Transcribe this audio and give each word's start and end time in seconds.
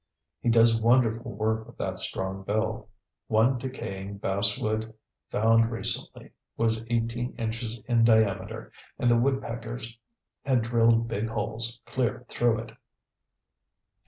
He 0.39 0.49
does 0.49 0.81
wonderful 0.81 1.31
work 1.33 1.67
with 1.67 1.77
that 1.77 1.99
strong 1.99 2.41
bill. 2.41 2.89
One 3.27 3.59
decaying 3.59 4.17
basswood 4.17 4.95
found 5.29 5.69
recently 5.69 6.31
was 6.57 6.83
eighteen 6.89 7.35
inches 7.37 7.79
in 7.85 8.03
diameter 8.03 8.71
and 8.97 9.11
the 9.11 9.17
woodpeckers 9.19 9.95
had 10.43 10.63
drilled 10.63 11.07
big 11.07 11.29
holes 11.29 11.81
clear 11.85 12.25
through 12.29 12.61
it. 12.61 12.71